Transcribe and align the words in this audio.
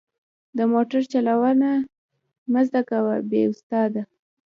د 0.57 0.59
موټر 0.73 1.01
چلوونه 1.13 1.69
مه 2.51 2.61
زده 2.67 2.81
کوه 2.89 3.15
بې 3.29 3.41
استاده. 3.51 4.01